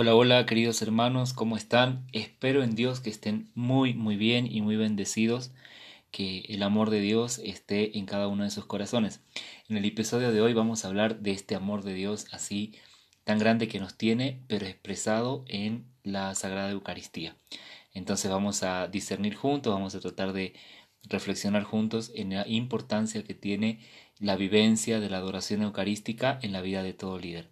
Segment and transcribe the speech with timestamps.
[0.00, 2.06] Hola, hola queridos hermanos, ¿cómo están?
[2.12, 5.50] Espero en Dios que estén muy, muy bien y muy bendecidos,
[6.12, 9.20] que el amor de Dios esté en cada uno de sus corazones.
[9.68, 12.74] En el episodio de hoy vamos a hablar de este amor de Dios así
[13.24, 17.34] tan grande que nos tiene, pero expresado en la Sagrada Eucaristía.
[17.92, 20.54] Entonces vamos a discernir juntos, vamos a tratar de
[21.08, 23.80] reflexionar juntos en la importancia que tiene
[24.20, 27.48] la vivencia de la adoración eucarística en la vida de todo líder.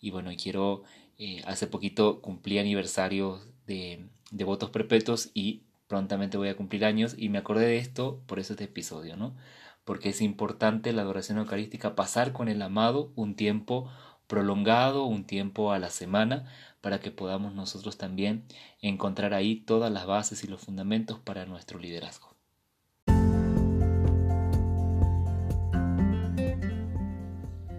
[0.00, 0.84] Y bueno, quiero
[1.24, 7.14] eh, hace poquito cumplí aniversario de, de votos perpetuos y prontamente voy a cumplir años
[7.16, 9.36] y me acordé de esto por eso este episodio, ¿no?
[9.84, 13.88] Porque es importante la adoración eucarística, pasar con el amado un tiempo
[14.26, 16.50] prolongado, un tiempo a la semana,
[16.80, 18.44] para que podamos nosotros también
[18.80, 22.34] encontrar ahí todas las bases y los fundamentos para nuestro liderazgo.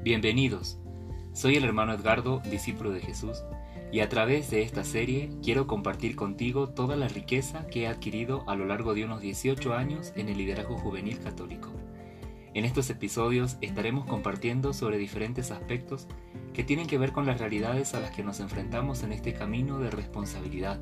[0.01, 0.82] Bienvenidos.
[1.33, 3.43] Soy el hermano Edgardo, discípulo de Jesús,
[3.91, 8.47] y a través de esta serie quiero compartir contigo toda la riqueza que he adquirido
[8.47, 11.71] a lo largo de unos 18 años en el liderazgo juvenil católico.
[12.53, 16.07] En estos episodios estaremos compartiendo sobre diferentes aspectos
[16.53, 19.79] que tienen que ver con las realidades a las que nos enfrentamos en este camino
[19.79, 20.79] de responsabilidad,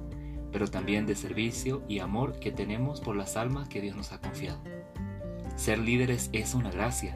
[0.51, 4.19] pero también de servicio y amor que tenemos por las almas que Dios nos ha
[4.19, 4.61] confiado.
[5.55, 7.15] Ser líderes es una gracia,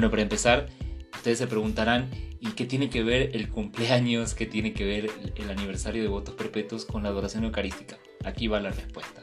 [0.00, 0.70] Bueno, para empezar,
[1.14, 2.08] ustedes se preguntarán,
[2.40, 6.36] ¿y qué tiene que ver el cumpleaños, qué tiene que ver el aniversario de votos
[6.36, 7.98] perpetuos con la adoración eucarística?
[8.24, 9.22] Aquí va la respuesta.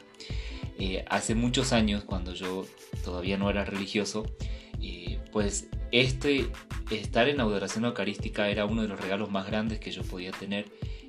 [0.78, 2.64] Eh, hace muchos años, cuando yo
[3.04, 4.32] todavía no era religioso,
[4.80, 6.46] eh, pues este
[6.92, 10.30] estar en la adoración eucarística era uno de los regalos más grandes que yo podía
[10.30, 10.66] tener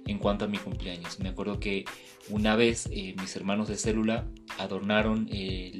[0.09, 1.19] en cuanto a mi cumpleaños.
[1.19, 1.85] Me acuerdo que
[2.29, 4.27] una vez eh, mis hermanos de célula
[4.57, 5.71] adornaron eh,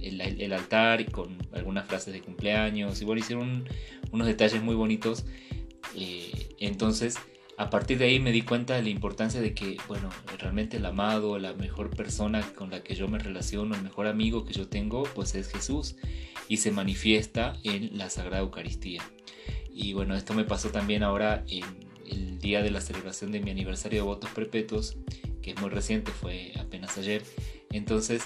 [0.00, 3.68] el, altar con algunas frases de cumpleaños y bueno, hicieron
[4.10, 5.24] unos detalles muy bonitos.
[5.94, 7.16] Eh, entonces,
[7.56, 10.86] a partir de ahí me di cuenta de la importancia de que, bueno, realmente el
[10.86, 14.66] amado, la mejor persona con la que yo me relaciono, el mejor amigo que yo
[14.66, 15.94] tengo, pues es Jesús
[16.48, 19.02] y se manifiesta en la Sagrada Eucaristía.
[19.72, 23.50] Y bueno, esto me pasó también ahora en el día de la celebración de mi
[23.50, 24.96] aniversario de votos perpetuos,
[25.42, 27.22] que es muy reciente, fue apenas ayer.
[27.70, 28.22] Entonces,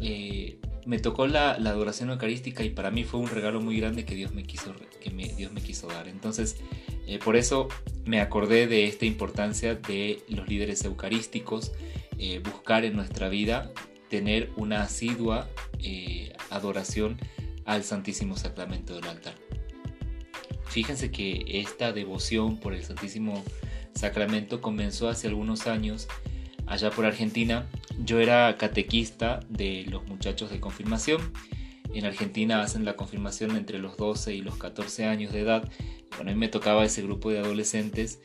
[0.00, 4.14] eh, me tocó la, adoración eucarística y para mí fue un regalo muy grande que
[4.14, 6.08] Dios me quiso, que Dios me quiso dar.
[6.08, 6.56] Entonces,
[7.06, 7.68] eh, por eso
[8.04, 11.72] me acordé de esta importancia de los líderes eucarísticos,
[12.18, 13.72] eh, buscar en nuestra vida
[14.08, 15.48] tener una asidua
[16.50, 17.18] adoración
[17.64, 19.45] al Santísimo Sacramento del altar.
[20.76, 23.42] Fíjense que esta devoción por el Santísimo
[23.94, 26.06] Sacramento comenzó hace algunos años
[26.66, 27.66] allá por Argentina.
[28.04, 31.32] Yo era catequista de los muchachos de confirmación.
[31.94, 35.66] En Argentina hacen la confirmación entre los 12 y los 14 años de edad.
[36.14, 38.20] Bueno, a mí me tocaba ese grupo de adolescentes.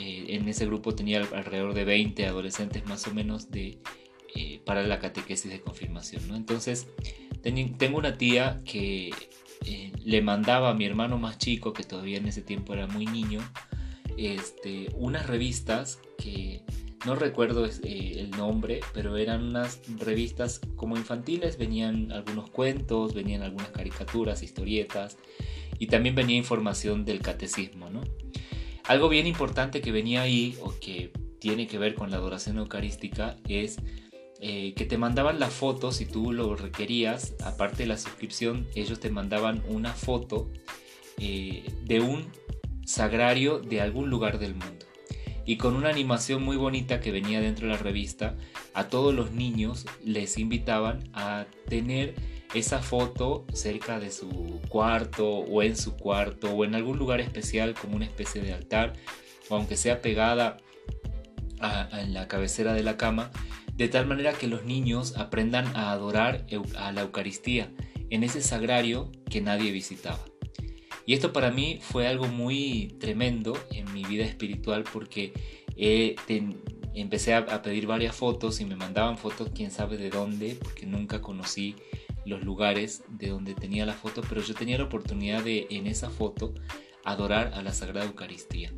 [0.00, 3.80] Eh, en ese grupo tenía alrededor de 20 adolescentes más o menos de,
[4.34, 6.26] eh, para la catequesis de confirmación.
[6.26, 6.36] ¿no?
[6.36, 6.86] Entonces,
[7.42, 9.10] tengo una tía que
[9.66, 13.06] eh, le mandaba a mi hermano más chico, que todavía en ese tiempo era muy
[13.06, 13.40] niño,
[14.16, 16.62] este, unas revistas que
[17.04, 23.42] no recuerdo eh, el nombre, pero eran unas revistas como infantiles, venían algunos cuentos, venían
[23.42, 25.18] algunas caricaturas, historietas
[25.78, 27.90] y también venía información del catecismo.
[27.90, 28.02] ¿no?
[28.86, 33.36] Algo bien importante que venía ahí o que tiene que ver con la adoración eucarística
[33.48, 33.78] es
[34.44, 38.98] eh, que te mandaban la foto si tú lo requerías, aparte de la suscripción, ellos
[38.98, 40.50] te mandaban una foto
[41.18, 42.26] eh, de un
[42.84, 44.84] sagrario de algún lugar del mundo.
[45.46, 48.34] Y con una animación muy bonita que venía dentro de la revista,
[48.74, 52.16] a todos los niños les invitaban a tener
[52.52, 57.74] esa foto cerca de su cuarto o en su cuarto o en algún lugar especial
[57.74, 58.94] como una especie de altar
[59.48, 60.56] o aunque sea pegada
[61.92, 63.30] en la cabecera de la cama
[63.74, 66.46] de tal manera que los niños aprendan a adorar
[66.76, 67.72] a la Eucaristía
[68.10, 70.20] en ese sagrario que nadie visitaba.
[71.06, 75.32] Y esto para mí fue algo muy tremendo en mi vida espiritual porque
[76.94, 81.20] empecé a, pedir varias fotos y me mandaban fotos quién sabe de dónde, porque nunca
[81.20, 81.74] conocí
[82.24, 86.08] los lugares de donde tenía la foto, pero yo tenía la oportunidad de en esa
[86.08, 86.54] foto
[87.04, 88.72] adorar a la Sagrada Eucaristía.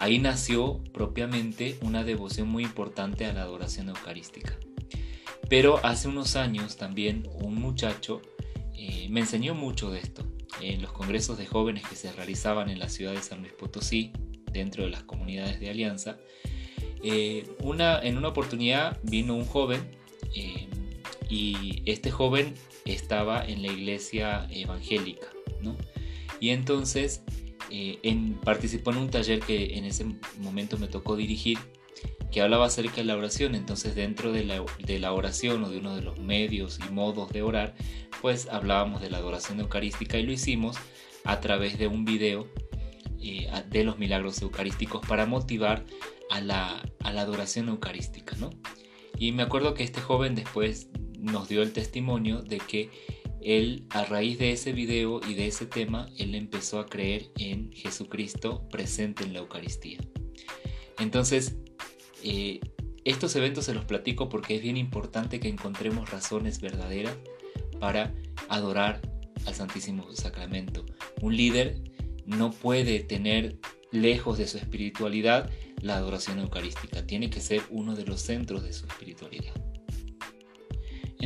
[0.00, 4.58] Ahí nació propiamente una devoción muy importante a la adoración eucarística.
[5.50, 8.22] Pero hace unos años también un muchacho
[8.74, 10.24] eh, me enseñó mucho de esto.
[10.62, 14.10] En los congresos de jóvenes que se realizaban en la ciudad de San Luis Potosí,
[14.50, 16.16] dentro de las comunidades de Alianza,
[17.04, 19.82] eh, una, en una oportunidad vino un joven
[20.34, 20.66] eh,
[21.28, 22.54] y este joven
[22.86, 25.26] estaba en la iglesia evangélica,
[25.60, 25.76] ¿no?
[26.40, 27.22] Y entonces
[27.70, 30.06] en, participó en un taller que en ese
[30.38, 31.58] momento me tocó dirigir
[32.30, 33.54] que hablaba acerca de la oración.
[33.54, 37.32] Entonces dentro de la, de la, oración o de uno de los medios y modos
[37.32, 37.74] de orar,
[38.20, 40.76] pues hablábamos de la adoración eucarística y lo hicimos
[41.24, 42.48] a través de un video
[43.20, 45.84] eh, de los milagros eucarísticos para motivar
[46.30, 48.36] a la, a la adoración eucarística.
[48.36, 48.50] ¿no?
[49.18, 50.88] Y me acuerdo que este joven después
[51.18, 52.90] nos dio el testimonio de que
[53.42, 57.72] él a raíz de ese video y de ese tema, él empezó a creer en
[57.72, 59.98] Jesucristo presente en la Eucaristía.
[60.98, 61.56] Entonces,
[62.22, 62.60] eh,
[63.04, 67.16] estos eventos se los platico porque es bien importante que encontremos razones verdaderas
[67.78, 68.14] para
[68.48, 69.00] adorar
[69.46, 70.84] al Santísimo Sacramento.
[71.22, 71.80] Un líder
[72.26, 73.58] no puede tener
[73.90, 75.50] lejos de su espiritualidad
[75.82, 79.54] la adoración eucarística, tiene que ser uno de los centros de su espiritualidad.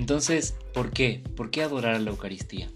[0.05, 1.23] Entonces, ¿por qué?
[1.35, 2.69] ¿Por qué adorar a la Eucaristía?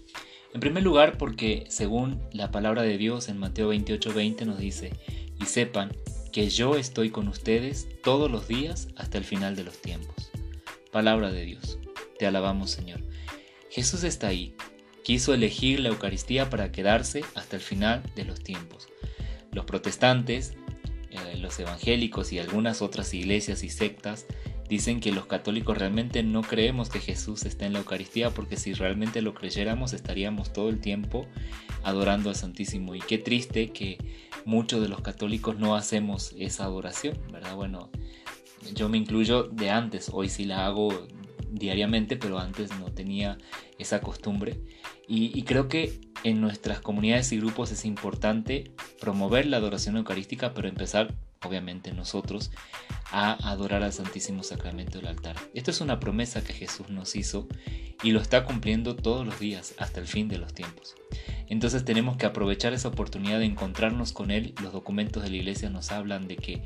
[0.51, 4.93] En primer lugar, porque según la palabra de Dios en Mateo 28:20 nos dice,
[5.39, 5.91] y sepan
[6.33, 10.31] que yo estoy con ustedes todos los días hasta el final de los tiempos.
[10.91, 11.77] Palabra de Dios.
[12.17, 13.01] Te alabamos Señor.
[13.69, 14.55] Jesús está ahí.
[15.03, 18.87] Quiso elegir la Eucaristía para quedarse hasta el final de los tiempos.
[19.51, 20.55] Los protestantes,
[21.11, 24.25] eh, los evangélicos y algunas otras iglesias y sectas
[24.69, 28.73] dicen que los católicos realmente no creemos que Jesús está en la Eucaristía porque si
[28.73, 31.25] realmente lo creyéramos estaríamos todo el tiempo
[31.83, 32.95] adorando al Santísimo.
[32.95, 33.97] Y qué triste que
[34.45, 37.55] muchos de los católicos no hacemos esa adoración, ¿verdad?
[37.55, 37.89] Bueno,
[38.75, 41.07] yo me incluyo de antes, hoy sí la hago
[41.51, 43.37] diariamente, pero antes no tenía
[43.77, 44.59] esa costumbre.
[45.07, 48.71] Y, creo que en nuestras comunidades y grupos es importante
[49.01, 52.51] promover la adoración eucarística, pero empezar, obviamente, nosotros
[53.11, 55.35] a adorar al Santísimo Sacramento del altar.
[55.53, 57.47] Esto es una promesa que Jesús nos hizo
[58.03, 60.95] y lo está cumpliendo todos los días hasta el fin de los tiempos.
[61.47, 64.53] Entonces tenemos que aprovechar esa oportunidad de encontrarnos con Él.
[64.61, 66.61] Los documentos de la iglesia nos hablan de que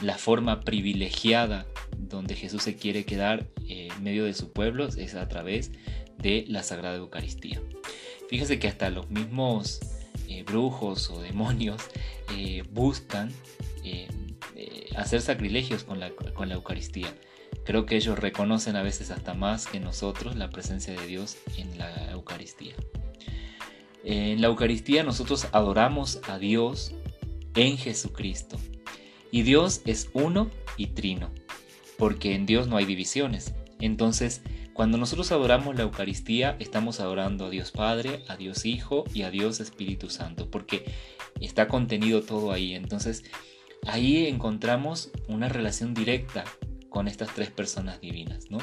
[0.00, 5.14] la forma privilegiada donde Jesús se quiere quedar eh, en medio de su pueblo es
[5.14, 5.72] a través
[6.18, 7.60] de la Sagrada Eucaristía.
[8.28, 9.80] Fíjese que hasta los mismos
[10.28, 11.82] eh, brujos o demonios
[12.34, 13.30] eh, buscan
[14.96, 17.14] hacer sacrilegios con la, con la Eucaristía.
[17.64, 21.78] Creo que ellos reconocen a veces hasta más que nosotros la presencia de Dios en
[21.78, 22.74] la Eucaristía.
[24.04, 26.92] En la Eucaristía nosotros adoramos a Dios
[27.54, 28.58] en Jesucristo.
[29.30, 31.30] Y Dios es uno y trino,
[31.98, 33.54] porque en Dios no hay divisiones.
[33.80, 34.42] Entonces,
[34.74, 39.30] cuando nosotros adoramos la Eucaristía, estamos adorando a Dios Padre, a Dios Hijo y a
[39.30, 40.84] Dios Espíritu Santo, porque
[41.40, 42.74] está contenido todo ahí.
[42.74, 43.24] Entonces,
[43.86, 46.44] ahí encontramos una relación directa
[46.94, 48.58] con estas tres personas divinas, ¿no?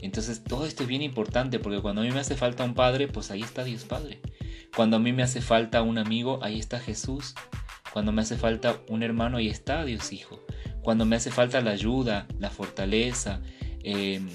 [0.00, 3.08] Entonces, todo esto es bien importante porque cuando a mí me hace falta un padre,
[3.08, 4.20] pues ahí está Dios Padre.
[4.76, 7.34] Cuando a mí me hace falta un amigo, ahí está Jesús.
[7.92, 10.40] Cuando me hace falta un hermano, ahí está Dios Hijo.
[10.82, 13.42] Cuando me hace falta la ayuda, la fortaleza,
[13.82, 14.28] em,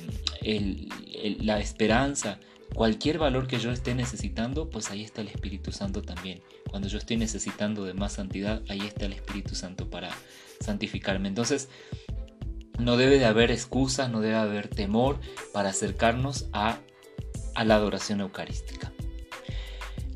[1.40, 2.40] la esperanza,
[2.74, 6.42] cualquier valor que yo esté necesitando, pues ahí está el Espíritu Santo también.
[6.70, 10.10] Cuando yo estoy necesitando de más santidad, ahí está el Espíritu Santo para
[10.60, 11.28] santificarme.
[11.28, 11.70] Entonces,
[12.78, 15.20] no debe de haber excusas, no debe haber temor
[15.54, 16.80] para acercarnos a,
[17.64, 18.92] la adoración eucarística.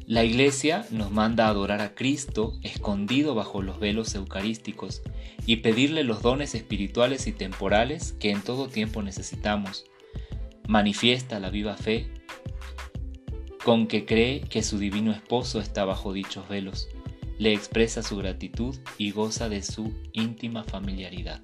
[0.06, 5.02] La iglesia nos manda a adorar a Cristo escondido bajo los velos eucarísticos
[5.48, 9.86] y pedirle los dones espirituales y temporales que en todo tiempo necesitamos.
[10.68, 12.12] Manifiesta la viva fe
[13.64, 16.88] con que cree que su divino esposo está bajo dichos velos,
[17.38, 21.42] le expresa su gratitud y goza de su íntima familiaridad.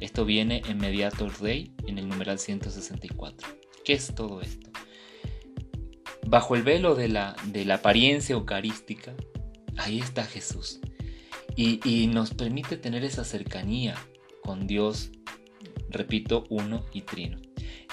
[0.00, 3.48] Esto viene en Mediator Dei en el numeral 164.
[3.84, 4.70] ¿Qué es todo esto?
[6.30, 9.14] bajo el velo de la, de la apariencia eucarística,
[9.76, 10.80] ahí está Jesús.
[11.56, 13.96] Y, y, nos permite tener esa cercanía
[14.42, 15.10] con Dios,
[15.90, 17.38] repito, uno y trino.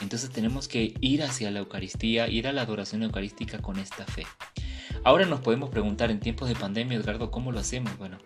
[0.02, 4.26] Entonces tenemos que ir hacia la Eucaristía, ir a la adoración eucarística con esta fe.
[5.04, 7.98] Ahora nos podemos preguntar en tiempos de pandemia, Edgardo, ¿cómo lo hacemos?
[7.98, 8.18] Bueno,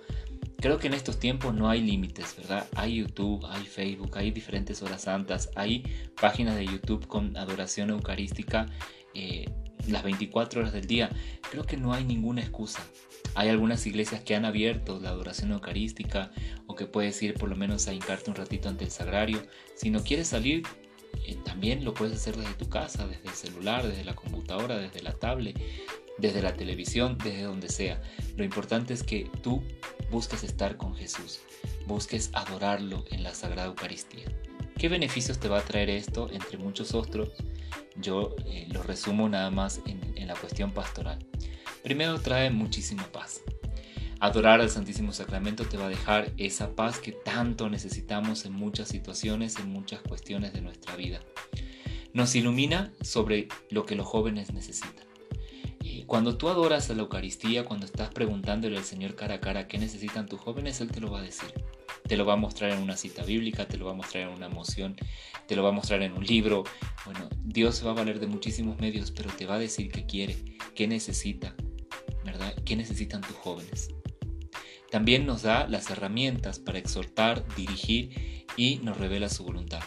[0.58, 2.68] creo que en estos tiempos no hay límites, ¿verdad?
[2.76, 5.84] Hay YouTube, hay Facebook, hay diferentes horas santas, hay
[6.20, 8.68] páginas de YouTube con adoración eucarística
[9.14, 9.50] eh,
[9.88, 11.10] las 24 horas del día.
[11.50, 12.82] Creo que no hay ninguna excusa.
[13.34, 16.32] Hay algunas iglesias que han abierto la adoración eucarística
[16.68, 19.42] o que puedes ir por lo menos a hincarte un ratito ante el sagrario.
[19.76, 20.64] Si no quieres salir,
[21.26, 25.02] eh, también lo puedes hacer desde tu casa, desde el celular, desde la computadora, desde
[25.02, 25.60] la tablet,
[26.18, 28.02] desde la televisión, desde donde sea.
[28.38, 29.64] Lo importante es que tú
[30.10, 31.40] busques estar con Jesús,
[31.88, 34.26] busques adorarlo en la Sagrada Eucaristía.
[34.78, 37.30] ¿Qué beneficios te va a traer esto entre muchos otros?
[37.98, 41.20] Yo eh, lo resumo nada más en, en la cuestión pastoral.
[41.84, 43.42] Primero trae muchísima paz.
[44.22, 48.88] Adorar al Santísimo Sacramento te va a dejar esa paz que tanto necesitamos en muchas
[48.88, 51.22] situaciones, en muchas cuestiones de nuestra vida.
[52.14, 55.08] Nos ilumina sobre lo que los jóvenes necesitan.
[56.06, 59.80] Cuando tú adoras a la Eucaristía, cuando estás preguntándole al Señor cara a cara qué
[59.80, 61.52] necesitan tus jóvenes, Él te lo va a decir.
[62.08, 64.36] Te lo va a mostrar en una cita bíblica, te lo va a mostrar en
[64.36, 64.98] una emoción,
[65.48, 66.64] te lo va a mostrar en un libro.
[67.06, 70.06] Bueno, Dios se va a valer de muchísimos medios, pero te va a decir qué
[70.06, 70.38] quiere,
[70.76, 71.56] qué necesita,
[72.24, 72.54] ¿verdad?
[72.64, 73.90] ¿Qué necesitan tus jóvenes?
[74.92, 79.82] También nos da las herramientas para exhortar, dirigir y nos revela su voluntad.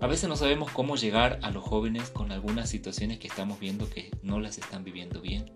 [0.00, 3.90] A veces no sabemos cómo llegar a los jóvenes con algunas situaciones que estamos viendo
[3.90, 5.52] que no las están viviendo bien.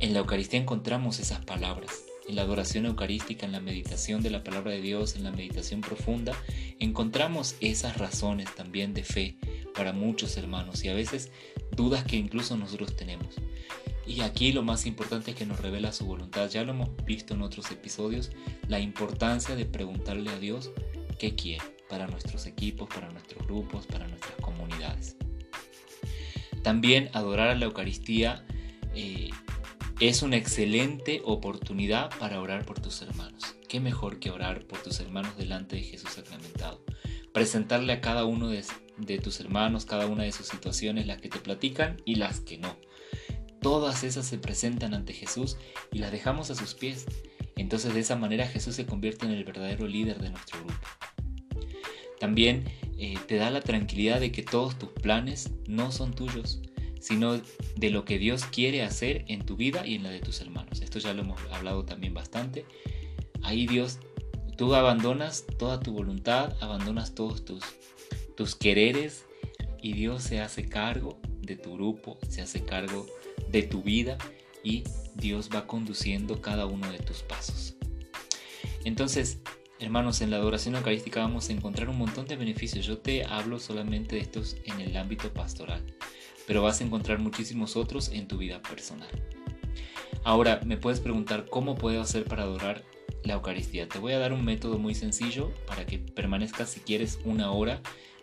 [0.00, 2.02] En la Eucaristía encontramos esas palabras.
[2.28, 5.80] En la adoración eucarística, en la meditación de la palabra de Dios, en la meditación
[5.80, 6.36] profunda,
[6.78, 9.36] encontramos esas razones también de fe
[9.74, 11.30] para muchos hermanos y a veces
[11.76, 13.36] dudas que incluso nosotros tenemos.
[14.08, 16.48] Y aquí lo más importante es que nos revela su voluntad.
[16.48, 18.30] Ya lo hemos visto en otros episodios,
[18.66, 20.70] la importancia de preguntarle a Dios
[21.18, 25.16] qué quiere para nuestros equipos, para nuestros grupos, para nuestras comunidades.
[26.62, 28.46] También adorar a la Eucaristía
[28.94, 29.28] eh,
[30.00, 33.56] es una excelente oportunidad para orar por tus hermanos.
[33.68, 36.82] ¿Qué mejor que orar por tus hermanos delante de Jesús sacramentado?
[37.34, 38.64] Presentarle a cada uno de,
[38.96, 42.56] de tus hermanos cada una de sus situaciones, las que te platican y las que
[42.56, 42.74] no.
[43.68, 45.58] Todas esas se presentan ante Jesús
[45.92, 47.04] y las dejamos a sus pies.
[47.54, 50.88] Entonces de esa manera Jesús se convierte en el verdadero líder de nuestro grupo.
[52.18, 52.64] También
[52.96, 56.62] eh, te da la tranquilidad de que todos tus planes no son tuyos,
[56.98, 57.42] sino
[57.76, 60.80] de lo que Dios quiere hacer en tu vida y en la de tus hermanos.
[60.80, 62.64] Esto ya lo hemos hablado también bastante.
[63.42, 63.98] Ahí Dios,
[64.56, 67.62] tú abandonas toda tu voluntad, abandonas todos tus,
[68.34, 69.26] tus quereres
[69.82, 73.27] y Dios se hace cargo de tu grupo, se hace cargo de
[73.70, 74.18] tu vida
[74.62, 77.74] y Dios va conduciendo cada uno de tus pasos.
[78.84, 79.40] Entonces,
[79.80, 82.84] Hermanos, en la adoración eucarística vamos a encontrar un montón de beneficios.
[82.84, 85.84] Yo te hablo solamente de estos en el ámbito pastoral,
[86.48, 89.08] pero vas a encontrar muchísimos otros en tu vida personal.
[90.24, 92.82] Ahora, me puedes preguntar cómo puedo hacer para adorar
[93.22, 93.88] la Eucaristía.
[93.88, 97.80] Te voy a dar un método muy sencillo para que permanezcas si quieres una hora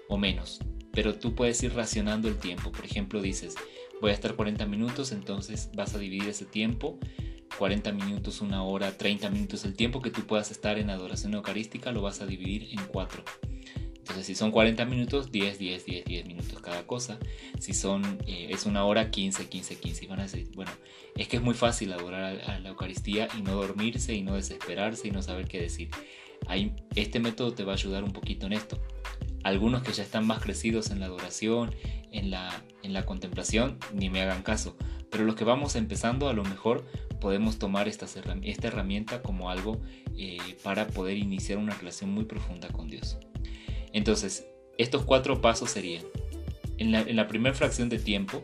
[0.09, 0.59] o menos,
[0.91, 2.73] pero tú puedes ir racionando el tiempo.
[2.73, 3.55] Por ejemplo, dices,
[4.01, 6.99] voy a estar 40 minutos, entonces vas a dividir ese tiempo
[7.57, 11.91] 40 minutos, una hora, 30 minutos, el tiempo que tú puedas estar en adoración eucarística
[11.91, 13.23] lo vas a dividir en cuatro.
[13.97, 17.17] Entonces, si son 40 minutos, 10, 10, 10, 10 minutos cada cosa.
[17.59, 20.05] Si son, eh, es una hora, 15, 15, 15.
[20.05, 20.71] Y van a decir, bueno,
[21.15, 25.07] es que es muy fácil adorar a, la Eucaristía y no dormirse y no desesperarse
[25.07, 25.89] y no saber qué decir.
[26.45, 28.79] Ahí, este método te va a ayudar un poquito en esto.
[29.43, 31.73] Algunos que ya están más crecidos en la adoración,
[32.15, 34.75] en la, en la contemplación, ni me hagan caso.
[35.09, 36.85] Pero los que vamos empezando, a lo mejor
[37.19, 38.07] podemos tomar esta,
[38.43, 39.81] esta herramienta como algo
[40.17, 43.17] eh, para poder iniciar una relación muy profunda con Dios.
[43.93, 46.03] Entonces, estos cuatro pasos serían,
[46.77, 48.43] en la, en la primera fracción de tiempo,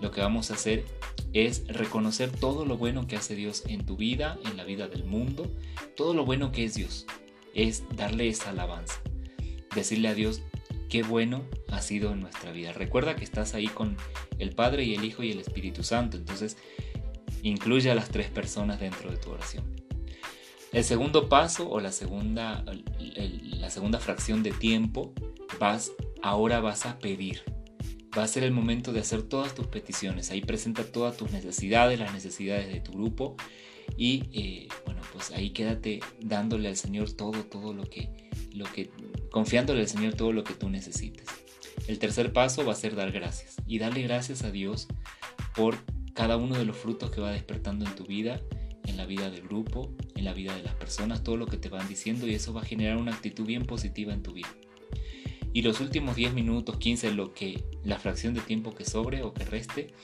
[0.00, 0.84] lo que vamos a hacer
[1.32, 5.04] es reconocer todo lo bueno que hace Dios en tu vida, en la vida del
[5.04, 5.50] mundo,
[5.96, 7.06] todo lo bueno que es Dios,
[7.54, 9.00] es darle esa alabanza,
[9.74, 10.42] decirle a Dios
[10.88, 12.72] qué bueno ha sido en nuestra vida.
[12.72, 13.96] Recuerda que estás ahí con
[14.38, 16.56] el Padre y el Hijo y el Espíritu Santo, entonces
[17.42, 19.64] Incluye a las tres personas dentro de tu oración.
[20.72, 22.64] El segundo paso o la segunda,
[22.98, 25.12] la segunda fracción de tiempo,
[25.58, 27.42] vas, ahora vas a pedir.
[28.16, 30.30] Va a ser el momento de hacer todas tus peticiones.
[30.30, 33.36] Ahí presenta todas tus necesidades, las necesidades de tu grupo.
[33.96, 38.90] Y eh, bueno, pues ahí quédate dándole al Señor todo, todo lo que, lo que,
[39.30, 41.26] confiándole al Señor todo lo que tú necesites.
[41.88, 43.56] El tercer paso va a ser dar gracias.
[43.66, 44.88] Y darle gracias a Dios
[45.56, 45.78] por
[46.12, 48.42] cada uno de los frutos que va despertando en tu vida,
[48.84, 51.70] en la vida del grupo, en la vida de las personas, todo lo que te
[51.70, 54.50] van diciendo y eso va a generar una actitud bien positiva en tu vida.
[55.54, 59.32] Y los últimos 10 minutos, 15, lo que la fracción de tiempo que sobre o
[59.32, 59.94] que reste,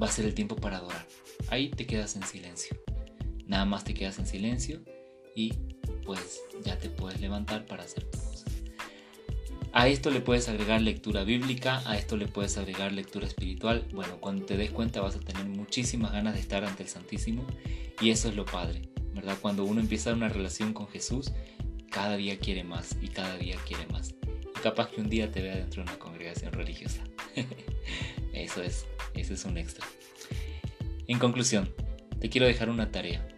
[0.00, 1.08] va a ser el tiempo para adorar.
[1.48, 2.76] Ahí te quedas en silencio.
[3.46, 4.80] Nada más te quedas en silencio
[5.34, 5.54] y
[6.04, 8.06] pues ya te puedes levantar para hacer.
[9.78, 13.86] A esto le puedes agregar lectura bíblica, a esto le puedes agregar lectura espiritual.
[13.92, 17.46] Bueno, cuando te des cuenta vas a tener muchísimas ganas de estar ante el Santísimo
[18.00, 19.36] y eso es lo padre, ¿verdad?
[19.38, 21.30] Cuando uno empieza una relación con Jesús,
[21.90, 24.14] cada día quiere más y cada día quiere más.
[24.56, 27.04] Y capaz que un día te vea dentro de una congregación religiosa.
[28.32, 29.84] eso es, eso es un extra.
[31.06, 31.70] En conclusión,
[32.18, 33.28] te quiero dejar una tarea.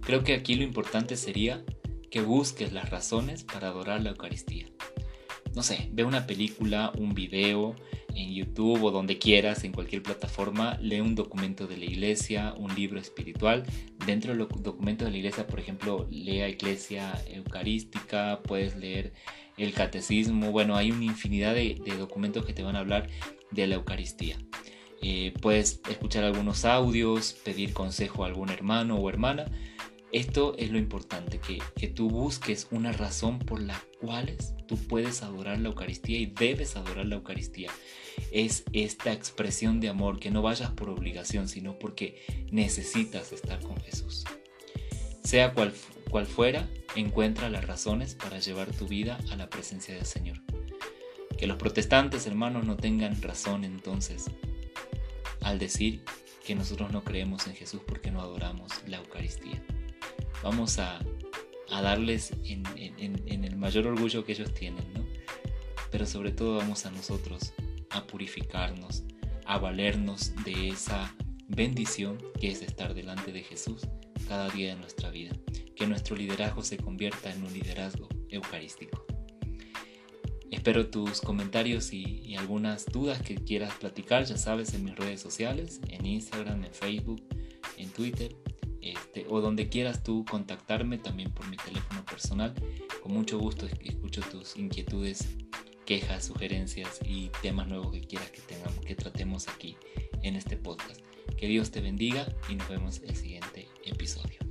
[0.00, 1.64] Creo que aquí lo importante sería
[2.10, 4.73] que busques las razones para adorar la Eucaristía.
[5.54, 7.76] No sé, ve una película, un video
[8.14, 12.74] en YouTube o donde quieras, en cualquier plataforma, lee un documento de la iglesia, un
[12.74, 13.64] libro espiritual.
[14.04, 19.12] Dentro de los documentos de la iglesia, por ejemplo, lea Iglesia Eucarística, puedes leer
[19.56, 20.50] el Catecismo.
[20.50, 23.08] Bueno, hay una infinidad de, documentos que te van a hablar
[23.52, 24.36] de la Eucaristía.
[25.02, 29.46] Eh, puedes escuchar algunos audios, pedir consejo a algún hermano o hermana
[30.14, 34.36] esto es lo importante, que, que tú busques una razón por la cual
[34.68, 37.68] tú puedes adorar la Eucaristía y debes adorar la Eucaristía.
[38.30, 43.76] Es esta expresión de amor, que no vayas por obligación, sino porque necesitas estar con
[43.80, 44.24] Jesús.
[45.24, 45.74] Sea cual,
[46.08, 50.40] cual fuera, encuentra las razones para llevar tu vida a la presencia del Señor.
[51.36, 54.26] Que los protestantes, hermanos, no tengan razón entonces
[55.40, 56.04] al decir
[56.46, 59.60] que nosotros no creemos en Jesús porque no adoramos la Eucaristía
[60.44, 61.00] vamos a,
[61.70, 62.64] darles en,
[63.44, 65.04] el mayor orgullo que ellos tienen, ¿no?
[65.90, 67.52] Pero sobre todo vamos a nosotros
[67.90, 69.02] a purificarnos,
[69.44, 71.12] a valernos de esa
[71.48, 73.82] bendición que es estar delante de Jesús
[74.28, 75.32] cada día de nuestra vida.
[75.74, 79.04] Que nuestro liderazgo se convierta en un liderazgo eucarístico.
[80.50, 85.20] Espero tus comentarios y, y, algunas dudas que quieras platicar, ya sabes, en mis redes
[85.20, 87.22] sociales, en Instagram, en Facebook,
[87.76, 88.36] en Twitter
[88.84, 92.54] este, o donde quieras tú contactarme también por mi teléfono personal.
[93.02, 95.36] Con mucho gusto escucho tus inquietudes,
[95.86, 99.76] quejas, sugerencias y temas nuevos que quieras que tengamos, que tratemos aquí
[100.22, 101.00] en este podcast.
[101.36, 104.43] Que Dios te bendiga y nos vemos en el siguiente episodio.